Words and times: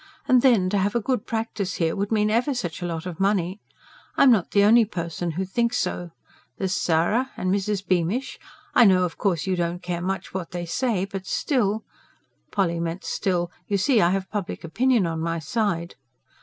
And 0.27 0.41
then 0.41 0.67
to 0.71 0.79
have 0.79 0.95
a 0.95 0.99
good 0.99 1.27
practice 1.27 1.75
here 1.75 1.95
would 1.95 2.11
mean 2.11 2.31
ever 2.31 2.55
such 2.55 2.81
a 2.81 2.87
lot 2.87 3.05
of 3.05 3.19
money. 3.19 3.61
I'm 4.17 4.31
not 4.31 4.49
the 4.49 4.63
only 4.63 4.83
person 4.83 5.33
who 5.33 5.45
thinks 5.45 5.77
so. 5.77 6.09
There's 6.57 6.73
Sara, 6.73 7.29
and 7.37 7.53
Mrs. 7.53 7.85
Beamish 7.87 8.39
I 8.73 8.85
know, 8.85 9.03
of 9.03 9.19
course, 9.19 9.45
you 9.45 9.55
don't 9.55 9.83
care 9.83 10.01
much 10.01 10.33
what 10.33 10.49
they 10.49 10.65
say; 10.65 11.05
but 11.05 11.27
still" 11.27 11.83
Polly 12.51 12.79
meant: 12.79 13.03
still, 13.03 13.51
you 13.67 13.77
see, 13.77 14.01
I 14.01 14.09
have 14.09 14.27
public 14.31 14.63
opinion 14.63 15.05
on 15.05 15.19
my 15.19 15.37
side. 15.37 15.93